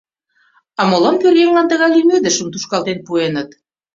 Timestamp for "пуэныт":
3.05-3.49